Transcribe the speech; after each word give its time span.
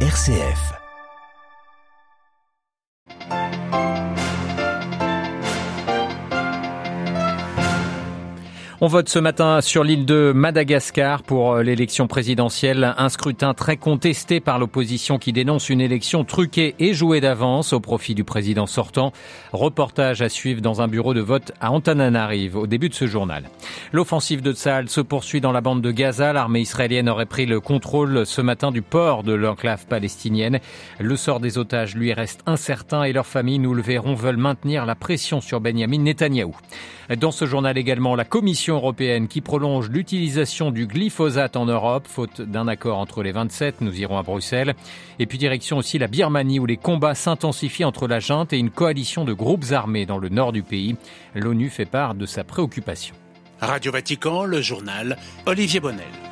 RCF. 0.00 0.85
On 8.86 8.88
vote 8.88 9.08
ce 9.08 9.18
matin 9.18 9.62
sur 9.62 9.82
l'île 9.82 10.06
de 10.06 10.30
Madagascar 10.32 11.24
pour 11.24 11.54
euh, 11.54 11.62
l'élection 11.64 12.06
présidentielle. 12.06 12.94
Un 12.96 13.08
scrutin 13.08 13.52
très 13.52 13.76
contesté 13.76 14.38
par 14.38 14.60
l'opposition 14.60 15.18
qui 15.18 15.32
dénonce 15.32 15.70
une 15.70 15.80
élection 15.80 16.22
truquée 16.22 16.76
et 16.78 16.94
jouée 16.94 17.20
d'avance 17.20 17.72
au 17.72 17.80
profit 17.80 18.14
du 18.14 18.22
président 18.22 18.68
sortant. 18.68 19.10
Reportage 19.52 20.22
à 20.22 20.28
suivre 20.28 20.60
dans 20.60 20.82
un 20.82 20.86
bureau 20.86 21.14
de 21.14 21.20
vote 21.20 21.50
à 21.60 21.72
Antananarive 21.72 22.56
au 22.56 22.68
début 22.68 22.88
de 22.88 22.94
ce 22.94 23.08
journal. 23.08 23.50
L'offensive 23.90 24.40
de 24.40 24.52
Tsahal 24.52 24.88
se 24.88 25.00
poursuit 25.00 25.40
dans 25.40 25.50
la 25.50 25.62
bande 25.62 25.82
de 25.82 25.90
Gaza. 25.90 26.32
L'armée 26.32 26.60
israélienne 26.60 27.08
aurait 27.08 27.26
pris 27.26 27.46
le 27.46 27.58
contrôle 27.58 28.24
ce 28.24 28.40
matin 28.40 28.70
du 28.70 28.82
port 28.82 29.24
de 29.24 29.32
l'enclave 29.32 29.86
palestinienne. 29.86 30.60
Le 31.00 31.16
sort 31.16 31.40
des 31.40 31.58
otages 31.58 31.96
lui 31.96 32.12
reste 32.12 32.44
incertain 32.46 33.02
et 33.02 33.12
leurs 33.12 33.26
familles, 33.26 33.58
nous 33.58 33.74
le 33.74 33.82
verrons, 33.82 34.14
veulent 34.14 34.36
maintenir 34.36 34.86
la 34.86 34.94
pression 34.94 35.40
sur 35.40 35.60
Benjamin 35.60 36.02
Netanyahou. 36.02 36.54
Dans 37.18 37.30
ce 37.30 37.46
journal 37.46 37.78
également, 37.78 38.16
la 38.16 38.24
Commission 38.24 38.75
européenne 38.76 39.28
qui 39.28 39.40
prolonge 39.40 39.88
l'utilisation 39.90 40.70
du 40.70 40.86
glyphosate 40.86 41.56
en 41.56 41.66
Europe, 41.66 42.06
faute 42.08 42.40
d'un 42.40 42.68
accord 42.68 42.98
entre 42.98 43.22
les 43.22 43.32
27, 43.32 43.80
nous 43.80 44.00
irons 44.00 44.18
à 44.18 44.22
Bruxelles. 44.22 44.74
Et 45.18 45.26
puis 45.26 45.38
direction 45.38 45.78
aussi 45.78 45.98
la 45.98 46.06
Birmanie 46.06 46.60
où 46.60 46.66
les 46.66 46.76
combats 46.76 47.14
s'intensifient 47.14 47.84
entre 47.84 48.06
la 48.06 48.20
junte 48.20 48.52
et 48.52 48.58
une 48.58 48.70
coalition 48.70 49.24
de 49.24 49.32
groupes 49.32 49.72
armés 49.72 50.06
dans 50.06 50.18
le 50.18 50.28
nord 50.28 50.52
du 50.52 50.62
pays. 50.62 50.96
L'ONU 51.34 51.68
fait 51.70 51.84
part 51.86 52.14
de 52.14 52.26
sa 52.26 52.44
préoccupation. 52.44 53.14
Radio 53.60 53.90
Vatican, 53.90 54.44
le 54.44 54.60
journal 54.60 55.16
Olivier 55.46 55.80
Bonnel. 55.80 56.25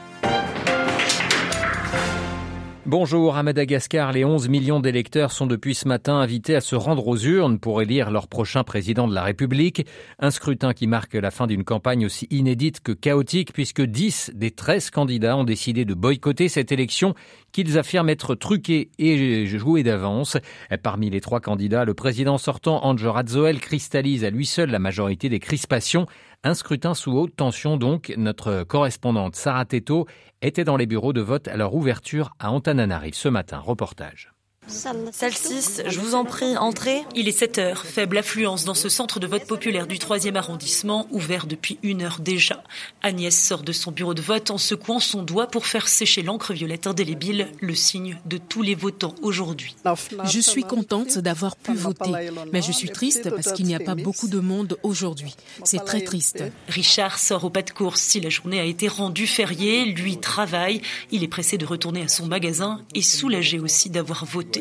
Bonjour, 2.97 3.37
à 3.37 3.43
Madagascar, 3.43 4.12
les 4.12 4.25
11 4.25 4.48
millions 4.48 4.79
d'électeurs 4.79 5.33
sont 5.33 5.48
depuis 5.48 5.75
ce 5.75 5.88
matin 5.88 6.15
invités 6.15 6.55
à 6.55 6.60
se 6.60 6.77
rendre 6.77 7.09
aux 7.09 7.18
urnes 7.18 7.59
pour 7.59 7.82
élire 7.82 8.13
leur 8.13 8.29
prochain 8.29 8.63
président 8.63 9.09
de 9.09 9.15
la 9.16 9.24
République. 9.24 9.85
Un 10.21 10.30
scrutin 10.30 10.73
qui 10.73 10.87
marque 10.87 11.15
la 11.15 11.33
fin 11.33 11.49
d'une 11.49 11.65
campagne 11.65 12.07
aussi 12.07 12.29
inédite 12.30 12.79
que 12.79 12.93
chaotique 12.93 13.52
puisque 13.52 13.83
10 13.83 14.30
des 14.37 14.52
13 14.52 14.91
candidats 14.91 15.37
ont 15.37 15.43
décidé 15.43 15.85
de 15.85 15.93
boycotter 15.93 16.49
cette 16.49 16.71
élection 16.71 17.16
qu'ils 17.51 17.79
affirment 17.79 18.10
être 18.10 18.37
truquée 18.37 18.91
et 19.01 19.45
jouée 19.46 19.83
d'avance. 19.83 20.37
Parmi 20.85 21.11
les 21.11 21.21
trois 21.21 21.40
candidats, 21.40 21.85
le 21.85 21.95
président 21.95 22.38
sortant, 22.38 22.85
Andrzej 22.85 23.11
Radzoel, 23.11 23.59
cristallise 23.59 24.24
à 24.24 24.30
lui 24.30 24.46
seul 24.46 24.71
la 24.71 24.79
majorité 24.79 25.29
des 25.29 25.40
crispations. 25.40 26.07
Un 26.46 26.52
scrutin 26.52 26.92
sous 26.92 27.12
haute 27.12 27.34
tension 27.34 27.78
donc. 27.78 28.12
Notre 28.18 28.64
correspondante 28.64 29.34
Sarah 29.34 29.64
Teto 29.64 30.06
était 30.42 30.64
dans 30.64 30.76
les 30.76 30.84
bureaux 30.84 31.14
de 31.14 31.23
vote 31.23 31.48
à 31.48 31.56
leur 31.56 31.74
ouverture 31.74 32.34
à 32.38 32.50
Antananarive 32.50 33.14
ce 33.14 33.30
matin. 33.30 33.60
Reportage. 33.60 34.34
Salle 34.66 35.34
6, 35.34 35.82
je 35.87 36.01
vous 36.01 36.15
en 36.15 36.24
prie, 36.24 36.57
entrez. 36.57 37.02
Il 37.15 37.29
est 37.29 37.38
7 37.38 37.59
heures. 37.59 37.84
Faible 37.84 38.16
affluence 38.16 38.65
dans 38.65 38.74
ce 38.74 38.88
centre 38.88 39.21
de 39.21 39.26
vote 39.26 39.46
populaire 39.46 39.87
du 39.87 39.96
3e 39.96 40.37
arrondissement, 40.37 41.06
ouvert 41.10 41.46
depuis 41.46 41.79
une 41.82 42.02
heure 42.02 42.18
déjà. 42.21 42.62
Agnès 43.02 43.38
sort 43.38 43.62
de 43.62 43.73
son 43.73 43.93
bureau 43.93 44.15
de 44.15 44.23
vote 44.23 44.51
en 44.51 44.59
secouant 44.59 45.01
son 45.01 45.23
doigt 45.23 45.48
pour 45.48 45.66
faire 45.66 45.87
sécher 45.87 46.23
l'encre 46.23 46.54
violette 46.54 46.87
indélébile, 46.87 47.48
le 47.60 47.74
signe 47.74 48.18
de 48.24 48.38
tous 48.38 48.62
les 48.62 48.74
votants 48.74 49.15
aujourd'hui. 49.21 49.76
Je 50.24 50.40
suis 50.40 50.65
contente 50.65 51.18
d'avoir 51.18 51.56
pu 51.56 51.74
voter, 51.74 52.30
mais 52.52 52.62
je 52.62 52.73
suis 52.73 52.90
triste 52.90 53.30
parce 53.30 53.52
qu'il 53.52 53.66
n'y 53.66 53.74
a 53.74 53.80
pas 53.80 53.95
beaucoup 53.95 54.28
de 54.28 54.40
monde 54.40 54.78
aujourd'hui. 54.82 55.34
C'est 55.65 55.84
très 55.84 56.01
triste. 56.01 56.43
Richard 56.68 57.18
sort 57.18 57.45
au 57.45 57.51
pas 57.51 57.62
de 57.62 57.71
course. 57.71 58.01
Si 58.01 58.21
la 58.21 58.30
journée 58.30 58.60
a 58.60 58.65
été 58.65 58.88
rendue 58.88 59.26
fériée, 59.26 59.84
lui 59.84 60.18
travaille. 60.18 60.80
Il 61.10 61.23
est 61.23 61.28
pressé 61.28 61.59
de 61.59 61.66
retourner 61.66 62.02
à 62.02 62.09
son 62.09 62.26
magasin 62.26 62.80
et 62.95 63.02
soulagé 63.02 63.59
aussi 63.59 63.90
d'avoir 63.90 64.25
voté. 64.25 64.53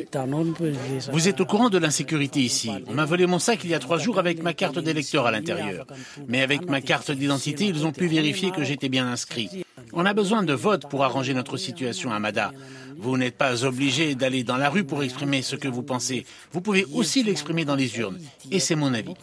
Vous 1.11 1.27
êtes 1.27 1.41
au 1.41 1.45
courant 1.45 1.69
de 1.69 1.77
l'insécurité 1.77 2.39
ici. 2.39 2.71
On 2.87 2.93
m'a 2.93 3.05
volé 3.05 3.25
mon 3.25 3.39
sac 3.39 3.59
il 3.63 3.69
y 3.69 3.73
a 3.73 3.79
trois 3.79 3.97
jours 3.97 4.19
avec 4.19 4.41
ma 4.41 4.53
carte 4.53 4.79
d'électeur 4.79 5.25
à 5.25 5.31
l'intérieur. 5.31 5.85
Mais 6.27 6.41
avec 6.41 6.69
ma 6.69 6.81
carte 6.81 7.11
d'identité, 7.11 7.65
ils 7.65 7.85
ont 7.85 7.91
pu 7.91 8.07
vérifier 8.07 8.51
que 8.51 8.63
j'étais 8.63 8.89
bien 8.89 9.07
inscrit. 9.07 9.63
On 9.93 10.05
a 10.05 10.13
besoin 10.13 10.43
de 10.43 10.53
votes 10.53 10.89
pour 10.89 11.03
arranger 11.03 11.33
notre 11.33 11.57
situation 11.57 12.11
à 12.11 12.19
Mada. 12.19 12.51
Vous 12.97 13.17
n'êtes 13.17 13.37
pas 13.37 13.63
obligé 13.65 14.15
d'aller 14.15 14.43
dans 14.43 14.57
la 14.57 14.69
rue 14.69 14.83
pour 14.83 15.03
exprimer 15.03 15.41
ce 15.41 15.55
que 15.55 15.67
vous 15.67 15.83
pensez. 15.83 16.25
Vous 16.51 16.61
pouvez 16.61 16.85
aussi 16.93 17.23
l'exprimer 17.23 17.65
dans 17.65 17.75
les 17.75 17.97
urnes. 17.97 18.19
Et 18.51 18.59
c'est 18.59 18.75
mon 18.75 18.93
avis. 18.93 19.13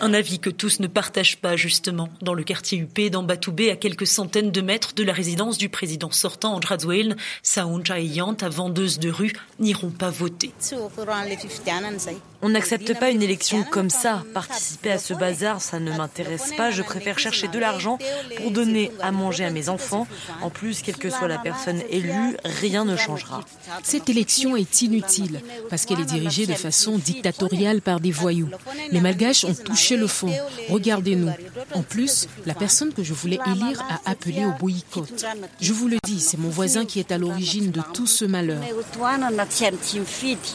Un 0.00 0.14
avis 0.14 0.38
que 0.38 0.50
tous 0.50 0.80
ne 0.80 0.86
partagent 0.86 1.38
pas, 1.38 1.56
justement. 1.56 2.08
Dans 2.20 2.34
le 2.34 2.44
quartier 2.44 2.78
UP 2.78 3.10
d'Ambatoubé, 3.10 3.70
à 3.70 3.76
quelques 3.76 4.06
centaines 4.06 4.50
de 4.50 4.60
mètres 4.60 4.94
de 4.94 5.04
la 5.04 5.12
résidence 5.12 5.58
du 5.58 5.68
président 5.68 6.10
sortant, 6.10 6.54
Andrzej 6.54 7.14
Saounja 7.42 8.00
et 8.00 8.04
Yant, 8.04 8.36
à 8.40 8.48
vendeuse 8.48 8.98
de 8.98 9.10
rue, 9.10 9.32
n'iront 9.58 9.90
pas 9.90 10.10
voter. 10.10 10.52
On 12.44 12.48
n'accepte 12.48 12.98
pas 12.98 13.10
une 13.10 13.22
élection 13.22 13.62
comme 13.62 13.88
ça. 13.88 14.24
Participer 14.34 14.90
à 14.90 14.98
ce 14.98 15.14
bazar, 15.14 15.60
ça 15.60 15.78
ne 15.78 15.92
m'intéresse 15.92 16.52
pas. 16.56 16.72
Je 16.72 16.82
préfère 16.82 17.18
chercher 17.18 17.46
de 17.46 17.58
l'argent 17.58 17.98
pour 18.36 18.50
donner 18.50 18.90
à 19.00 19.12
manger 19.12 19.44
à 19.44 19.50
mes 19.50 19.68
enfants. 19.68 20.08
En 20.42 20.50
plus, 20.50 20.82
quelle 20.82 20.96
que 20.96 21.08
soit 21.08 21.28
la 21.28 21.38
personne 21.38 21.80
élue, 21.88 22.36
rien 22.44 22.84
ne 22.84 22.96
changera. 22.96 23.42
Cette 23.84 24.10
élection 24.10 24.56
est 24.56 24.82
inutile 24.82 25.40
parce 25.70 25.86
qu'elle 25.86 26.00
est 26.00 26.04
dirigée 26.04 26.46
de 26.46 26.54
façon 26.54 26.98
dictatoriale 26.98 27.80
par 27.80 28.00
des 28.00 28.10
voyous. 28.10 28.50
Les 28.90 29.00
Malgaches 29.00 29.44
ont 29.44 29.54
touché 29.54 29.96
le 29.96 30.08
fond. 30.08 30.32
Regardez-nous. 30.68 31.30
En 31.74 31.82
plus, 31.82 32.28
la 32.44 32.54
personne 32.54 32.92
que 32.92 33.04
je 33.04 33.14
voulais 33.14 33.38
élire 33.46 33.84
a 33.88 34.10
appelé 34.10 34.44
au 34.44 34.52
boycott. 34.58 35.24
Je 35.60 35.72
vous 35.72 35.86
le 35.86 35.98
dis, 36.04 36.20
c'est 36.20 36.38
mon 36.38 36.50
voisin 36.50 36.86
qui 36.86 36.98
est 36.98 37.12
à 37.12 37.18
l'origine 37.18 37.70
de 37.70 37.82
tout 37.94 38.08
ce 38.08 38.24
malheur. 38.24 38.62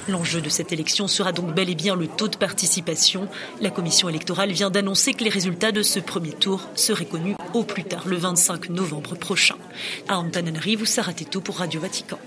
L'enjeu 0.10 0.42
de 0.42 0.50
cette 0.50 0.74
élection 0.74 1.08
sera 1.08 1.32
donc 1.32 1.54
bel 1.54 1.70
et 1.70 1.77
bien 1.78 1.96
le 1.96 2.08
taux 2.08 2.28
de 2.28 2.36
participation. 2.36 3.30
La 3.62 3.70
commission 3.70 4.10
électorale 4.10 4.52
vient 4.52 4.70
d'annoncer 4.70 5.14
que 5.14 5.24
les 5.24 5.30
résultats 5.30 5.72
de 5.72 5.84
ce 5.84 6.00
premier 6.00 6.32
tour 6.32 6.68
seraient 6.76 7.06
connus 7.06 7.36
au 7.54 7.64
plus 7.64 7.86
tard 7.86 8.08
le 8.08 8.18
25 8.18 8.70
novembre 8.70 9.16
prochain. 9.16 9.56
À 10.10 10.20
Antananarivo, 10.20 10.84
Sarah 10.84 11.14
tout 11.14 11.42
pour 11.42 11.58
Radio 11.58 11.80
Vatican. 11.80 12.20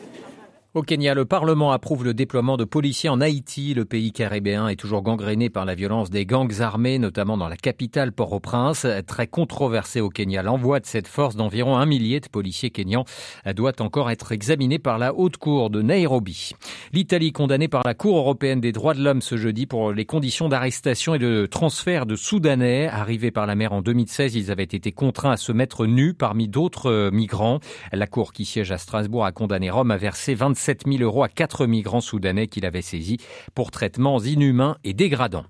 Au 0.72 0.82
Kenya, 0.82 1.14
le 1.14 1.24
Parlement 1.24 1.72
approuve 1.72 2.04
le 2.04 2.14
déploiement 2.14 2.56
de 2.56 2.62
policiers 2.62 3.08
en 3.08 3.20
Haïti. 3.20 3.74
Le 3.74 3.84
pays 3.84 4.12
caribéen 4.12 4.68
est 4.68 4.76
toujours 4.76 5.02
gangréné 5.02 5.50
par 5.50 5.64
la 5.64 5.74
violence 5.74 6.10
des 6.10 6.24
gangs 6.24 6.60
armés, 6.60 7.00
notamment 7.00 7.36
dans 7.36 7.48
la 7.48 7.56
capitale 7.56 8.12
Port-au-Prince. 8.12 8.86
Très 9.04 9.26
controversé 9.26 10.00
au 10.00 10.10
Kenya, 10.10 10.44
l'envoi 10.44 10.78
de 10.78 10.86
cette 10.86 11.08
force 11.08 11.34
d'environ 11.34 11.76
un 11.76 11.86
millier 11.86 12.20
de 12.20 12.28
policiers 12.28 12.70
kenyans 12.70 13.04
doit 13.52 13.82
encore 13.82 14.12
être 14.12 14.30
examiné 14.30 14.78
par 14.78 14.98
la 14.98 15.12
Haute 15.12 15.38
Cour 15.38 15.70
de 15.70 15.82
Nairobi. 15.82 16.52
L'Italie 16.92 17.32
condamnée 17.32 17.66
par 17.66 17.82
la 17.84 17.94
Cour 17.94 18.18
européenne 18.18 18.60
des 18.60 18.70
droits 18.70 18.94
de 18.94 19.02
l'homme 19.02 19.22
ce 19.22 19.36
jeudi 19.36 19.66
pour 19.66 19.90
les 19.90 20.04
conditions 20.04 20.48
d'arrestation 20.48 21.16
et 21.16 21.18
de 21.18 21.46
transfert 21.46 22.06
de 22.06 22.14
Soudanais. 22.14 22.86
Arrivés 22.86 23.32
par 23.32 23.48
la 23.48 23.56
mer 23.56 23.72
en 23.72 23.82
2016, 23.82 24.36
ils 24.36 24.52
avaient 24.52 24.62
été 24.62 24.92
contraints 24.92 25.32
à 25.32 25.36
se 25.36 25.50
mettre 25.50 25.86
nus 25.86 26.14
parmi 26.14 26.46
d'autres 26.46 26.92
euh, 26.92 27.10
migrants. 27.10 27.58
La 27.92 28.06
Cour 28.06 28.32
qui 28.32 28.44
siège 28.44 28.70
à 28.70 28.78
Strasbourg 28.78 29.24
a 29.24 29.32
condamné 29.32 29.68
Rome 29.68 29.90
à 29.90 29.96
verser 29.96 30.36
25 30.36 30.59
7 30.60 30.82
000 30.86 31.02
euros 31.02 31.22
à 31.22 31.28
quatre 31.28 31.66
migrants 31.66 32.00
soudanais 32.00 32.46
qu'il 32.46 32.66
avait 32.66 32.82
saisis 32.82 33.16
pour 33.54 33.70
traitements 33.70 34.20
inhumains 34.20 34.76
et 34.84 34.94
dégradants. 34.94 35.46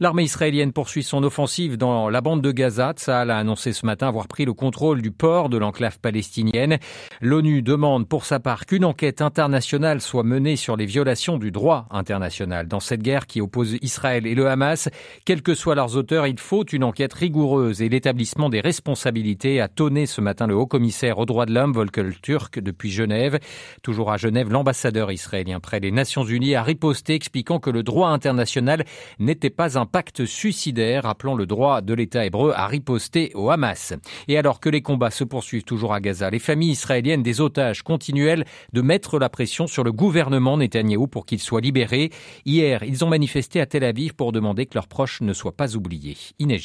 L'armée 0.00 0.24
israélienne 0.24 0.72
poursuit 0.72 1.02
son 1.02 1.22
offensive 1.22 1.76
dans 1.76 2.08
la 2.08 2.20
bande 2.20 2.42
de 2.42 2.50
Gaza. 2.50 2.92
Tsahal 2.94 3.30
a 3.30 3.38
annoncé 3.38 3.72
ce 3.72 3.86
matin 3.86 4.08
avoir 4.08 4.26
pris 4.26 4.44
le 4.44 4.52
contrôle 4.52 5.02
du 5.02 5.10
port 5.10 5.48
de 5.48 5.56
l'enclave 5.56 6.00
palestinienne. 6.00 6.78
L'ONU 7.20 7.62
demande 7.62 8.08
pour 8.08 8.24
sa 8.24 8.40
part 8.40 8.66
qu'une 8.66 8.84
enquête 8.84 9.22
internationale 9.22 10.00
soit 10.00 10.24
menée 10.24 10.56
sur 10.56 10.76
les 10.76 10.86
violations 10.86 11.38
du 11.38 11.50
droit 11.50 11.86
international. 11.90 12.66
Dans 12.66 12.80
cette 12.80 13.02
guerre 13.02 13.26
qui 13.26 13.40
oppose 13.40 13.76
Israël 13.82 14.26
et 14.26 14.34
le 14.34 14.48
Hamas, 14.48 14.88
quels 15.24 15.42
que 15.42 15.54
soient 15.54 15.74
leurs 15.74 15.96
auteurs, 15.96 16.26
il 16.26 16.38
faut 16.38 16.64
une 16.64 16.84
enquête 16.84 17.12
rigoureuse 17.12 17.82
et 17.82 17.88
l'établissement 17.88 18.48
des 18.48 18.60
responsabilités, 18.60 19.60
a 19.60 19.68
tonné 19.68 20.06
ce 20.06 20.20
matin 20.20 20.46
le 20.46 20.54
haut-commissaire 20.54 21.18
aux 21.18 21.26
droits 21.26 21.46
de 21.46 21.54
l'homme, 21.54 21.72
Volker 21.72 22.10
Turk, 22.22 22.58
depuis 22.58 22.90
Genève. 22.90 23.38
Toujours 23.82 24.10
à 24.10 24.16
Genève, 24.16 24.43
l'ambassadeur 24.52 25.12
israélien 25.12 25.60
près 25.60 25.80
des 25.80 25.90
Nations 25.90 26.24
Unies 26.24 26.54
a 26.54 26.62
riposté 26.62 27.14
expliquant 27.14 27.58
que 27.58 27.70
le 27.70 27.82
droit 27.82 28.08
international 28.08 28.84
n'était 29.18 29.50
pas 29.50 29.78
un 29.78 29.86
pacte 29.86 30.24
suicidaire, 30.24 31.06
appelant 31.06 31.34
le 31.34 31.46
droit 31.46 31.80
de 31.80 31.94
l'État 31.94 32.24
hébreu 32.24 32.52
à 32.54 32.66
riposter 32.66 33.30
au 33.34 33.50
Hamas. 33.50 33.94
Et 34.28 34.38
alors 34.38 34.60
que 34.60 34.68
les 34.68 34.82
combats 34.82 35.10
se 35.10 35.24
poursuivent 35.24 35.64
toujours 35.64 35.94
à 35.94 36.00
Gaza, 36.00 36.30
les 36.30 36.38
familles 36.38 36.72
israéliennes 36.72 37.22
des 37.22 37.40
otages 37.40 37.82
continuent 37.82 38.24
de 38.72 38.80
mettre 38.80 39.18
la 39.18 39.28
pression 39.28 39.66
sur 39.66 39.84
le 39.84 39.92
gouvernement 39.92 40.56
Netanyahou 40.56 41.06
pour 41.06 41.26
qu'il 41.26 41.40
soit 41.40 41.60
libéré. 41.60 42.10
Hier, 42.44 42.82
ils 42.82 43.04
ont 43.04 43.08
manifesté 43.08 43.60
à 43.60 43.66
Tel 43.66 43.84
Aviv 43.84 44.14
pour 44.14 44.32
demander 44.32 44.66
que 44.66 44.74
leurs 44.74 44.88
proches 44.88 45.20
ne 45.20 45.32
soient 45.32 45.56
pas 45.56 45.76
oubliés. 45.76 46.16
Inès. 46.38 46.64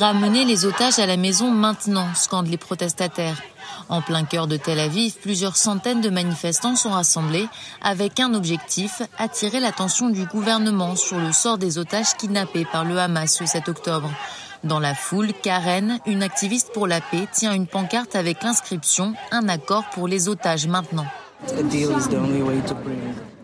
Ramener 0.00 0.46
les 0.46 0.64
otages 0.64 0.98
à 0.98 1.04
la 1.04 1.18
maison 1.18 1.50
maintenant, 1.50 2.06
scandent 2.14 2.48
les 2.48 2.56
protestataires. 2.56 3.36
En 3.90 4.00
plein 4.00 4.24
cœur 4.24 4.46
de 4.46 4.56
Tel 4.56 4.80
Aviv, 4.80 5.16
plusieurs 5.20 5.58
centaines 5.58 6.00
de 6.00 6.08
manifestants 6.08 6.74
sont 6.74 6.88
rassemblés 6.88 7.46
avec 7.82 8.18
un 8.18 8.32
objectif, 8.32 9.02
attirer 9.18 9.60
l'attention 9.60 10.08
du 10.08 10.24
gouvernement 10.24 10.96
sur 10.96 11.18
le 11.18 11.32
sort 11.32 11.58
des 11.58 11.76
otages 11.76 12.16
kidnappés 12.16 12.64
par 12.64 12.86
le 12.86 12.98
Hamas 12.98 13.36
ce 13.36 13.44
7 13.44 13.68
octobre. 13.68 14.10
Dans 14.64 14.80
la 14.80 14.94
foule, 14.94 15.34
Karen, 15.42 15.98
une 16.06 16.22
activiste 16.22 16.72
pour 16.72 16.86
la 16.86 17.02
paix, 17.02 17.28
tient 17.30 17.52
une 17.52 17.66
pancarte 17.66 18.16
avec 18.16 18.42
l'inscription 18.42 19.12
Un 19.32 19.50
accord 19.50 19.84
pour 19.92 20.08
les 20.08 20.30
otages 20.30 20.66
maintenant. 20.66 21.06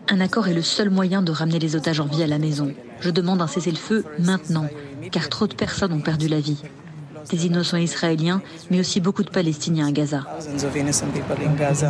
Un 0.09 0.21
accord 0.21 0.47
est 0.47 0.53
le 0.53 0.63
seul 0.63 0.89
moyen 0.89 1.21
de 1.21 1.31
ramener 1.31 1.59
les 1.59 1.75
otages 1.75 1.99
en 1.99 2.05
vie 2.05 2.23
à 2.23 2.27
la 2.27 2.39
maison. 2.39 2.73
Je 2.99 3.11
demande 3.11 3.43
un 3.43 3.47
cessez-le-feu 3.47 4.05
maintenant, 4.17 4.65
car 5.11 5.29
trop 5.29 5.47
de 5.47 5.53
personnes 5.53 5.93
ont 5.93 6.01
perdu 6.01 6.27
la 6.27 6.39
vie 6.39 6.61
des 7.29 7.45
innocents 7.45 7.77
israéliens, 7.77 8.41
mais 8.71 8.79
aussi 8.79 9.01
beaucoup 9.01 9.23
de 9.23 9.29
Palestiniens 9.29 9.87
à 9.87 9.91
Gaza. 9.91 10.23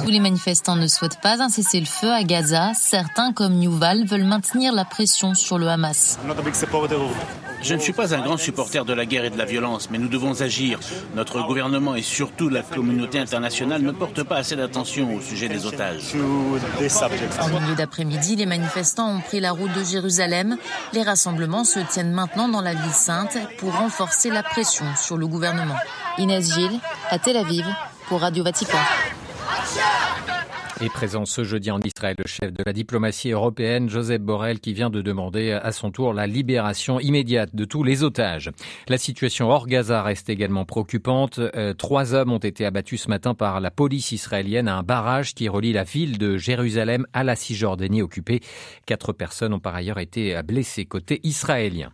Tous 0.03 0.09
les 0.09 0.19
manifestants 0.19 0.75
ne 0.75 0.87
souhaitent 0.87 1.21
pas 1.21 1.41
un 1.41 1.49
cessez-le-feu 1.49 2.11
à 2.11 2.23
Gaza. 2.23 2.71
Certains, 2.73 3.33
comme 3.33 3.53
Newval, 3.53 4.05
veulent 4.05 4.23
maintenir 4.23 4.73
la 4.73 4.85
pression 4.85 5.35
sur 5.35 5.57
le 5.57 5.67
Hamas. 5.67 6.17
Je 7.61 7.73
ne 7.73 7.79
suis 7.79 7.93
pas 7.93 8.13
un 8.13 8.21
grand 8.21 8.37
supporter 8.37 8.85
de 8.85 8.93
la 8.93 9.05
guerre 9.05 9.25
et 9.25 9.29
de 9.29 9.37
la 9.37 9.45
violence, 9.45 9.89
mais 9.89 9.97
nous 9.97 10.07
devons 10.07 10.41
agir. 10.41 10.79
Notre 11.15 11.41
gouvernement 11.41 11.95
et 11.95 12.01
surtout 12.01 12.49
la 12.49 12.61
communauté 12.61 13.19
internationale 13.19 13.81
ne 13.81 13.91
portent 13.91 14.23
pas 14.23 14.37
assez 14.37 14.55
d'attention 14.55 15.15
au 15.15 15.21
sujet 15.21 15.49
des 15.49 15.65
otages. 15.65 16.13
En 17.41 17.47
milieu 17.47 17.75
d'après-midi, 17.75 18.35
les 18.35 18.45
manifestants 18.45 19.17
ont 19.17 19.21
pris 19.21 19.39
la 19.39 19.51
route 19.51 19.73
de 19.73 19.83
Jérusalem. 19.83 20.57
Les 20.93 21.03
rassemblements 21.03 21.63
se 21.63 21.79
tiennent 21.79 22.13
maintenant 22.13 22.47
dans 22.47 22.61
la 22.61 22.73
ville 22.73 22.91
sainte 22.91 23.37
pour 23.57 23.75
renforcer 23.75 24.29
la 24.29 24.43
pression 24.43 24.85
sur 24.95 25.17
le 25.17 25.27
gouvernement. 25.27 25.75
Inès 26.17 26.53
Gilles, 26.53 26.79
à 27.09 27.19
Tel 27.19 27.37
Aviv, 27.37 27.65
pour 28.07 28.21
Radio 28.21 28.43
Vatican. 28.43 28.77
Et 30.79 30.89
présent 30.89 31.25
ce 31.25 31.43
jeudi 31.43 31.71
en 31.71 31.79
Israël, 31.79 32.15
le 32.19 32.27
chef 32.27 32.53
de 32.53 32.61
la 32.63 32.71
diplomatie 32.71 33.31
européenne, 33.31 33.89
Joseph 33.89 34.21
Borrell, 34.21 34.59
qui 34.59 34.73
vient 34.73 34.91
de 34.91 35.01
demander 35.01 35.51
à 35.51 35.71
son 35.71 35.89
tour 35.89 36.13
la 36.13 36.27
libération 36.27 36.99
immédiate 36.99 37.55
de 37.55 37.65
tous 37.65 37.83
les 37.83 38.03
otages. 38.03 38.51
La 38.87 38.99
situation 38.99 39.49
hors 39.49 39.65
Gaza 39.65 40.03
reste 40.03 40.29
également 40.29 40.65
préoccupante. 40.65 41.39
Euh, 41.39 41.73
trois 41.73 42.13
hommes 42.13 42.31
ont 42.31 42.37
été 42.37 42.63
abattus 42.63 43.03
ce 43.03 43.09
matin 43.09 43.33
par 43.33 43.59
la 43.59 43.71
police 43.71 44.11
israélienne 44.11 44.67
à 44.67 44.77
un 44.77 44.83
barrage 44.83 45.33
qui 45.33 45.49
relie 45.49 45.73
la 45.73 45.83
ville 45.83 46.19
de 46.19 46.37
Jérusalem 46.37 47.07
à 47.11 47.23
la 47.23 47.35
Cisjordanie 47.35 48.03
occupée. 48.03 48.41
Quatre 48.85 49.13
personnes 49.13 49.53
ont 49.55 49.59
par 49.59 49.73
ailleurs 49.73 49.99
été 49.99 50.39
blessées 50.43 50.85
côté 50.85 51.19
israélien. 51.23 51.91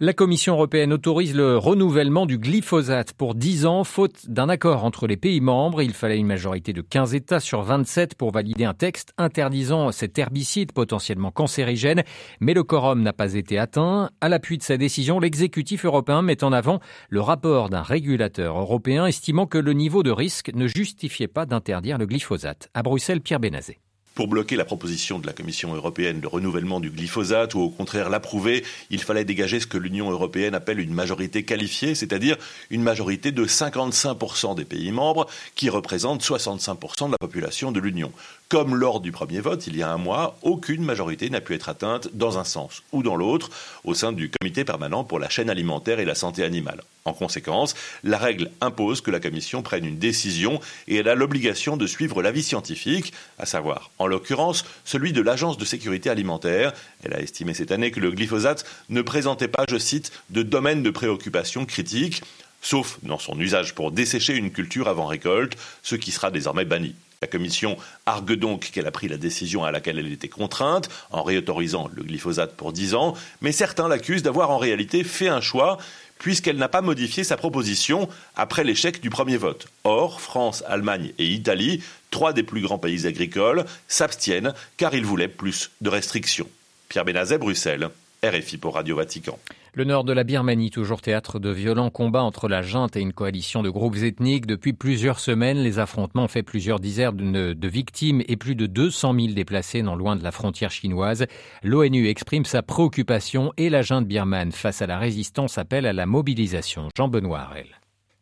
La 0.00 0.12
Commission 0.12 0.54
européenne 0.54 0.92
autorise 0.92 1.34
le 1.34 1.58
renouvellement 1.58 2.24
du 2.24 2.38
glyphosate 2.38 3.14
pour 3.14 3.34
10 3.34 3.66
ans, 3.66 3.82
faute 3.82 4.28
d'un 4.28 4.48
accord 4.48 4.84
entre 4.84 5.08
les 5.08 5.16
pays 5.16 5.40
membres. 5.40 5.82
Il 5.82 5.92
fallait 5.92 6.18
une 6.18 6.26
majorité 6.28 6.72
de 6.72 6.82
15 6.82 7.14
États 7.16 7.40
sur 7.40 7.62
27 7.62 8.07
pour 8.14 8.32
valider 8.32 8.64
un 8.64 8.74
texte 8.74 9.12
interdisant 9.18 9.92
cet 9.92 10.18
herbicide 10.18 10.72
potentiellement 10.72 11.30
cancérigène, 11.30 12.02
mais 12.40 12.54
le 12.54 12.62
quorum 12.62 13.02
n'a 13.02 13.12
pas 13.12 13.34
été 13.34 13.58
atteint. 13.58 14.10
À 14.20 14.28
l'appui 14.28 14.58
de 14.58 14.62
sa 14.62 14.76
décision, 14.76 15.20
l'exécutif 15.20 15.84
européen 15.84 16.22
met 16.22 16.44
en 16.44 16.52
avant 16.52 16.80
le 17.08 17.20
rapport 17.20 17.68
d'un 17.70 17.82
régulateur 17.82 18.58
européen 18.58 19.06
estimant 19.06 19.46
que 19.46 19.58
le 19.58 19.72
niveau 19.72 20.02
de 20.02 20.10
risque 20.10 20.50
ne 20.54 20.66
justifiait 20.66 21.28
pas 21.28 21.46
d'interdire 21.46 21.98
le 21.98 22.06
glyphosate. 22.06 22.68
À 22.74 22.82
Bruxelles, 22.82 23.20
Pierre 23.20 23.40
Bénazé 23.40 23.78
pour 24.18 24.26
bloquer 24.26 24.56
la 24.56 24.64
proposition 24.64 25.20
de 25.20 25.28
la 25.28 25.32
Commission 25.32 25.72
européenne 25.76 26.18
de 26.18 26.26
renouvellement 26.26 26.80
du 26.80 26.90
glyphosate 26.90 27.54
ou 27.54 27.60
au 27.60 27.70
contraire 27.70 28.10
l'approuver, 28.10 28.64
il 28.90 29.00
fallait 29.00 29.24
dégager 29.24 29.60
ce 29.60 29.68
que 29.68 29.78
l'Union 29.78 30.10
européenne 30.10 30.56
appelle 30.56 30.80
une 30.80 30.92
majorité 30.92 31.44
qualifiée, 31.44 31.94
c'est-à-dire 31.94 32.36
une 32.70 32.82
majorité 32.82 33.30
de 33.30 33.46
55% 33.46 34.56
des 34.56 34.64
pays 34.64 34.90
membres 34.90 35.28
qui 35.54 35.70
représentent 35.70 36.24
65% 36.24 37.06
de 37.06 37.12
la 37.12 37.18
population 37.20 37.70
de 37.70 37.78
l'Union. 37.78 38.10
Comme 38.48 38.74
lors 38.74 38.98
du 38.98 39.12
premier 39.12 39.38
vote, 39.38 39.68
il 39.68 39.76
y 39.76 39.84
a 39.84 39.92
un 39.92 39.98
mois, 39.98 40.36
aucune 40.42 40.82
majorité 40.82 41.30
n'a 41.30 41.40
pu 41.40 41.54
être 41.54 41.68
atteinte 41.68 42.08
dans 42.12 42.38
un 42.38 42.44
sens 42.44 42.82
ou 42.90 43.04
dans 43.04 43.14
l'autre 43.14 43.50
au 43.84 43.94
sein 43.94 44.10
du 44.10 44.32
comité 44.40 44.64
permanent 44.64 45.04
pour 45.04 45.20
la 45.20 45.28
chaîne 45.28 45.48
alimentaire 45.48 46.00
et 46.00 46.04
la 46.04 46.16
santé 46.16 46.42
animale. 46.42 46.82
En 47.08 47.14
conséquence, 47.14 47.74
la 48.04 48.18
règle 48.18 48.50
impose 48.60 49.00
que 49.00 49.10
la 49.10 49.18
Commission 49.18 49.62
prenne 49.62 49.86
une 49.86 49.98
décision 49.98 50.60
et 50.88 50.96
elle 50.96 51.08
a 51.08 51.14
l'obligation 51.14 51.78
de 51.78 51.86
suivre 51.86 52.20
l'avis 52.22 52.42
scientifique, 52.42 53.14
à 53.38 53.46
savoir, 53.46 53.90
en 53.98 54.06
l'occurrence, 54.06 54.66
celui 54.84 55.14
de 55.14 55.22
l'Agence 55.22 55.56
de 55.56 55.64
sécurité 55.64 56.10
alimentaire. 56.10 56.74
Elle 57.02 57.14
a 57.14 57.20
estimé 57.20 57.54
cette 57.54 57.72
année 57.72 57.90
que 57.90 58.00
le 58.00 58.10
glyphosate 58.10 58.66
ne 58.90 59.00
présentait 59.00 59.48
pas, 59.48 59.64
je 59.70 59.78
cite, 59.78 60.12
de 60.28 60.42
domaine 60.42 60.82
de 60.82 60.90
préoccupation 60.90 61.64
critique 61.64 62.22
sauf 62.60 62.98
dans 63.04 63.20
son 63.20 63.38
usage 63.38 63.74
pour 63.74 63.92
dessécher 63.92 64.34
une 64.34 64.50
culture 64.50 64.88
avant 64.88 65.06
récolte, 65.06 65.56
ce 65.82 65.94
qui 65.94 66.10
sera 66.10 66.32
désormais 66.32 66.64
banni. 66.64 66.96
La 67.20 67.26
Commission 67.26 67.76
argue 68.06 68.36
donc 68.36 68.70
qu'elle 68.70 68.86
a 68.86 68.92
pris 68.92 69.08
la 69.08 69.16
décision 69.16 69.64
à 69.64 69.72
laquelle 69.72 69.98
elle 69.98 70.12
était 70.12 70.28
contrainte 70.28 70.88
en 71.10 71.24
réautorisant 71.24 71.90
le 71.92 72.04
glyphosate 72.04 72.54
pour 72.56 72.72
10 72.72 72.94
ans, 72.94 73.14
mais 73.40 73.50
certains 73.50 73.88
l'accusent 73.88 74.22
d'avoir 74.22 74.50
en 74.50 74.58
réalité 74.58 75.02
fait 75.02 75.26
un 75.26 75.40
choix 75.40 75.78
puisqu'elle 76.18 76.56
n'a 76.56 76.68
pas 76.68 76.80
modifié 76.80 77.24
sa 77.24 77.36
proposition 77.36 78.08
après 78.36 78.64
l'échec 78.64 79.00
du 79.00 79.10
premier 79.10 79.36
vote. 79.36 79.68
Or, 79.84 80.20
France, 80.20 80.64
Allemagne 80.66 81.12
et 81.18 81.26
Italie, 81.26 81.82
trois 82.10 82.32
des 82.32 82.42
plus 82.42 82.60
grands 82.60 82.78
pays 82.78 83.06
agricoles, 83.06 83.64
s'abstiennent 83.86 84.54
car 84.76 84.94
ils 84.94 85.04
voulaient 85.04 85.28
plus 85.28 85.70
de 85.80 85.88
restrictions. 85.88 86.48
Pierre 86.88 87.04
Benazet, 87.04 87.38
Bruxelles. 87.38 87.90
RFI 88.24 88.56
pour 88.56 88.74
Radio 88.74 88.96
Vatican. 88.96 89.38
Le 89.78 89.84
nord 89.84 90.02
de 90.02 90.12
la 90.12 90.24
Birmanie, 90.24 90.70
toujours 90.70 91.00
théâtre 91.00 91.38
de 91.38 91.50
violents 91.50 91.90
combats 91.90 92.24
entre 92.24 92.48
la 92.48 92.62
junte 92.62 92.96
et 92.96 93.00
une 93.00 93.12
coalition 93.12 93.62
de 93.62 93.70
groupes 93.70 93.98
ethniques. 93.98 94.44
Depuis 94.44 94.72
plusieurs 94.72 95.20
semaines, 95.20 95.58
les 95.58 95.78
affrontements 95.78 96.24
ont 96.24 96.28
fait 96.28 96.42
plusieurs 96.42 96.80
dizaines 96.80 97.54
de 97.54 97.68
victimes 97.68 98.20
et 98.26 98.36
plus 98.36 98.56
de 98.56 98.66
200 98.66 99.14
000 99.14 99.34
déplacés 99.34 99.82
non 99.82 99.94
loin 99.94 100.16
de 100.16 100.24
la 100.24 100.32
frontière 100.32 100.72
chinoise. 100.72 101.26
L'ONU 101.62 102.08
exprime 102.08 102.44
sa 102.44 102.62
préoccupation 102.62 103.52
et 103.56 103.70
la 103.70 103.82
junte 103.82 104.08
birmane 104.08 104.50
face 104.50 104.82
à 104.82 104.88
la 104.88 104.98
résistance 104.98 105.58
appelle 105.58 105.86
à 105.86 105.92
la 105.92 106.06
mobilisation. 106.06 106.88
Jean-Benoît. 106.96 107.48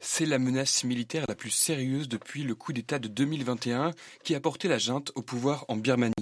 C'est 0.09 0.25
la 0.25 0.39
menace 0.39 0.85
militaire 0.85 1.25
la 1.29 1.35
plus 1.35 1.51
sérieuse 1.51 2.09
depuis 2.09 2.45
le 2.45 2.55
coup 2.55 2.73
d'État 2.73 3.01
de 3.01 3.09
2021 3.09 3.91
qui 4.23 4.37
a 4.37 4.41
porté 4.41 4.69
la 4.69 4.79
junte 4.79 5.11
au 5.17 5.21
pouvoir 5.21 5.65
en 5.67 5.77
Birmanie. 5.77 6.15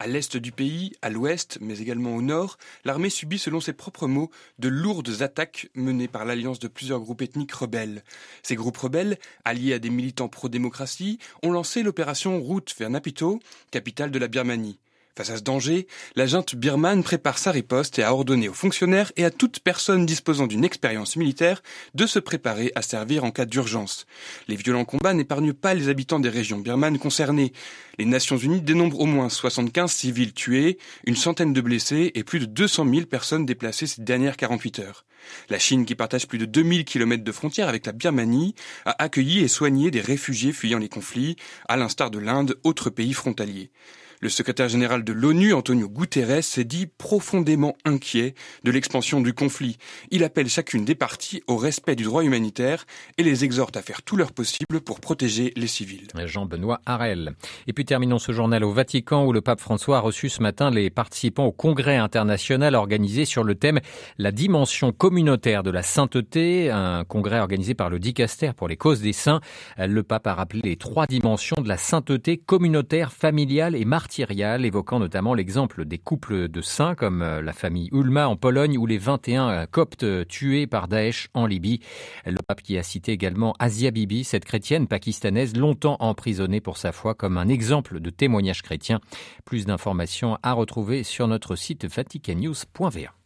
À 0.00 0.08
l'est 0.08 0.36
du 0.36 0.50
pays, 0.50 0.92
à 1.02 1.08
l'ouest, 1.08 1.56
mais 1.60 1.78
également 1.78 2.16
au 2.16 2.20
nord, 2.20 2.58
l'armée 2.84 3.10
subit, 3.10 3.38
selon 3.38 3.60
ses 3.60 3.72
propres 3.72 4.08
mots, 4.08 4.30
de 4.58 4.68
lourdes 4.68 5.22
attaques 5.22 5.70
menées 5.74 6.08
par 6.08 6.24
l'alliance 6.24 6.58
de 6.58 6.66
plusieurs 6.66 7.00
groupes 7.00 7.22
ethniques 7.22 7.52
rebelles. 7.52 8.02
Ces 8.42 8.56
groupes 8.56 8.76
rebelles, 8.76 9.18
alliés 9.44 9.74
à 9.74 9.78
des 9.78 9.90
militants 9.90 10.28
pro-démocratie, 10.28 11.20
ont 11.44 11.52
lancé 11.52 11.84
l'opération 11.84 12.40
Route 12.40 12.74
vers 12.76 12.90
Napito, 12.90 13.38
capitale 13.70 14.10
de 14.10 14.18
la 14.18 14.26
Birmanie. 14.26 14.80
Face 15.18 15.30
à 15.30 15.36
ce 15.36 15.42
danger, 15.42 15.88
la 16.14 16.26
junte 16.26 16.54
birmane 16.54 17.02
prépare 17.02 17.38
sa 17.38 17.50
riposte 17.50 17.98
et 17.98 18.04
a 18.04 18.14
ordonné 18.14 18.48
aux 18.48 18.54
fonctionnaires 18.54 19.10
et 19.16 19.24
à 19.24 19.32
toute 19.32 19.58
personne 19.58 20.06
disposant 20.06 20.46
d'une 20.46 20.62
expérience 20.62 21.16
militaire 21.16 21.60
de 21.96 22.06
se 22.06 22.20
préparer 22.20 22.70
à 22.76 22.82
servir 22.82 23.24
en 23.24 23.32
cas 23.32 23.44
d'urgence. 23.44 24.06
Les 24.46 24.54
violents 24.54 24.84
combats 24.84 25.14
n'épargnent 25.14 25.54
pas 25.54 25.74
les 25.74 25.88
habitants 25.88 26.20
des 26.20 26.28
régions 26.28 26.60
birmanes 26.60 27.00
concernées. 27.00 27.52
Les 27.98 28.04
Nations 28.04 28.36
Unies 28.36 28.60
dénombrent 28.60 29.00
au 29.00 29.06
moins 29.06 29.28
75 29.28 29.90
civils 29.90 30.34
tués, 30.34 30.78
une 31.04 31.16
centaine 31.16 31.52
de 31.52 31.60
blessés 31.60 32.12
et 32.14 32.22
plus 32.22 32.38
de 32.38 32.44
200 32.44 32.86
000 32.88 33.06
personnes 33.06 33.44
déplacées 33.44 33.88
ces 33.88 34.02
dernières 34.02 34.36
48 34.36 34.78
heures. 34.78 35.04
La 35.50 35.58
Chine, 35.58 35.84
qui 35.84 35.96
partage 35.96 36.28
plus 36.28 36.38
de 36.38 36.44
2000 36.44 36.84
km 36.84 37.24
de 37.24 37.32
frontière 37.32 37.66
avec 37.66 37.86
la 37.86 37.92
Birmanie, 37.92 38.54
a 38.84 39.02
accueilli 39.02 39.40
et 39.40 39.48
soigné 39.48 39.90
des 39.90 40.00
réfugiés 40.00 40.52
fuyant 40.52 40.78
les 40.78 40.88
conflits, 40.88 41.34
à 41.68 41.76
l'instar 41.76 42.12
de 42.12 42.20
l'Inde, 42.20 42.54
autre 42.62 42.88
pays 42.88 43.14
frontalier. 43.14 43.72
Le 44.20 44.28
secrétaire 44.28 44.68
général 44.68 45.04
de 45.04 45.12
l'ONU, 45.12 45.52
Antonio 45.52 45.88
Guterres, 45.88 46.42
s'est 46.42 46.64
dit 46.64 46.86
profondément 46.86 47.76
inquiet 47.84 48.34
de 48.64 48.72
l'expansion 48.72 49.20
du 49.20 49.32
conflit. 49.32 49.78
Il 50.10 50.24
appelle 50.24 50.48
chacune 50.48 50.84
des 50.84 50.96
parties 50.96 51.40
au 51.46 51.56
respect 51.56 51.94
du 51.94 52.02
droit 52.02 52.24
humanitaire 52.24 52.84
et 53.16 53.22
les 53.22 53.44
exhorte 53.44 53.76
à 53.76 53.82
faire 53.82 54.02
tout 54.02 54.16
leur 54.16 54.32
possible 54.32 54.80
pour 54.80 54.98
protéger 54.98 55.52
les 55.54 55.68
civils. 55.68 56.08
Jean-Benoît 56.26 56.80
Harel. 56.84 57.36
Et 57.68 57.72
puis 57.72 57.84
terminons 57.84 58.18
ce 58.18 58.32
journal 58.32 58.64
au 58.64 58.72
Vatican 58.72 59.24
où 59.24 59.32
le 59.32 59.40
pape 59.40 59.60
François 59.60 59.98
a 59.98 60.00
reçu 60.00 60.28
ce 60.28 60.42
matin 60.42 60.70
les 60.70 60.90
participants 60.90 61.44
au 61.44 61.52
congrès 61.52 61.96
international 61.96 62.74
organisé 62.74 63.24
sur 63.24 63.44
le 63.44 63.54
thème 63.54 63.78
La 64.18 64.32
dimension 64.32 64.90
communautaire 64.90 65.62
de 65.62 65.70
la 65.70 65.84
sainteté, 65.84 66.72
un 66.72 67.04
congrès 67.04 67.38
organisé 67.38 67.74
par 67.74 67.88
le 67.88 68.00
Dicaster 68.00 68.50
pour 68.56 68.66
les 68.66 68.76
causes 68.76 69.00
des 69.00 69.12
saints. 69.12 69.40
Le 69.76 70.02
pape 70.02 70.26
a 70.26 70.34
rappelé 70.34 70.60
les 70.64 70.76
trois 70.76 71.06
dimensions 71.06 71.60
de 71.60 71.68
la 71.68 71.76
sainteté 71.76 72.36
communautaire, 72.36 73.12
familiale 73.12 73.76
et 73.76 73.84
martyre 73.84 74.07
évoquant 74.18 74.98
notamment 74.98 75.34
l'exemple 75.34 75.84
des 75.84 75.98
couples 75.98 76.48
de 76.48 76.60
saints 76.60 76.94
comme 76.94 77.22
euh, 77.22 77.42
la 77.42 77.52
famille 77.52 77.88
Ulma 77.92 78.28
en 78.28 78.36
Pologne 78.36 78.78
ou 78.78 78.86
les 78.86 78.98
21 78.98 79.48
euh, 79.48 79.66
coptes 79.66 80.04
euh, 80.04 80.24
tués 80.24 80.66
par 80.66 80.88
Daesh 80.88 81.28
en 81.34 81.46
Libye. 81.46 81.80
Le 82.26 82.38
pape 82.46 82.62
qui 82.62 82.78
a 82.78 82.82
cité 82.82 83.12
également 83.12 83.54
Asia 83.58 83.90
Bibi, 83.90 84.24
cette 84.24 84.44
chrétienne 84.44 84.86
pakistanaise 84.86 85.56
longtemps 85.56 85.96
emprisonnée 86.00 86.60
pour 86.60 86.76
sa 86.76 86.92
foi 86.92 87.14
comme 87.14 87.38
un 87.38 87.48
exemple 87.48 88.00
de 88.00 88.10
témoignage 88.10 88.62
chrétien. 88.62 89.00
Plus 89.44 89.66
d'informations 89.66 90.38
à 90.42 90.52
retrouver 90.52 91.02
sur 91.02 91.28
notre 91.28 91.56
site 91.56 91.84
vaticanews.va. 91.84 93.17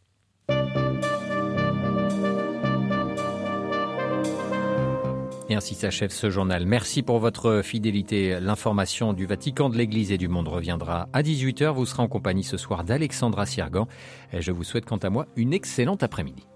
Et 5.52 5.74
s'achève 5.74 6.10
ce 6.10 6.30
journal. 6.30 6.64
Merci 6.64 7.02
pour 7.02 7.18
votre 7.18 7.60
fidélité. 7.62 8.40
L'information 8.40 9.12
du 9.12 9.26
Vatican, 9.26 9.68
de 9.68 9.76
l'Église 9.76 10.10
et 10.10 10.16
du 10.16 10.26
monde 10.26 10.48
reviendra 10.48 11.10
à 11.12 11.22
18h. 11.22 11.74
Vous 11.74 11.84
serez 11.84 12.02
en 12.02 12.08
compagnie 12.08 12.42
ce 12.42 12.56
soir 12.56 12.84
d'Alexandra 12.84 13.44
Siergan. 13.44 13.86
Je 14.32 14.50
vous 14.50 14.64
souhaite 14.64 14.86
quant 14.86 14.96
à 14.96 15.10
moi 15.10 15.26
une 15.36 15.52
excellente 15.52 16.02
après-midi. 16.02 16.46